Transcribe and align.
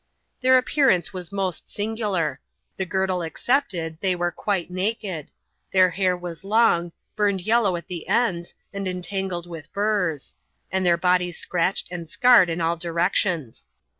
Their 0.41 0.57
appearance 0.57 1.13
was 1.13 1.31
most 1.31 1.69
singular. 1.71 2.41
The 2.75 2.87
girdle 2.87 3.21
excepted, 3.21 3.99
they 4.01 4.15
were 4.15 4.31
quite 4.31 4.71
naked; 4.71 5.29
their 5.71 5.91
hair 5.91 6.17
was 6.17 6.43
long, 6.43 6.91
burned 7.15 7.41
yellow 7.41 7.75
at 7.75 7.85
the 7.85 8.07
ends, 8.07 8.55
and 8.73 8.87
entangled 8.87 9.45
with 9.45 9.71
burs; 9.73 10.33
and 10.71 10.83
their 10.83 10.97
bodies 10.97 11.37
scratched 11.37 11.87
and 11.91 12.09
scarred 12.09 12.49
in 12.49 12.61
all 12.61 12.77
directions. 12.77 13.67